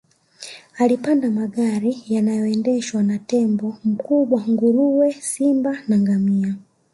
[0.77, 6.55] Alipanda magari yaliyoendeshwa na tembo mbwa nguruwe simba na ngamia